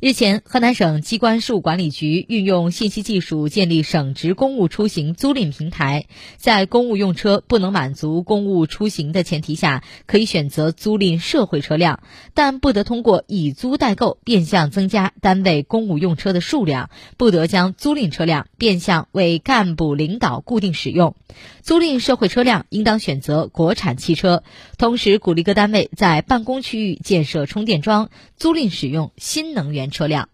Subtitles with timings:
[0.00, 11.98] 日前，河南省机关事务管理局运用信息技术建立省直公务出行租赁平台，在公务用车不能满足公务出行的前提下，可以选择租赁社会车辆，
[12.32, 21.16] 但不得通过以租代购变相增加单位公务用车的数量，不得将租赁车辆变相为干部领导固定使用。
[21.60, 24.44] 租赁社会车辆应当选择国产汽车，
[24.78, 30.28] 同时鼓励各单位在办公区域建设充电桩，租赁使用新能源车辆。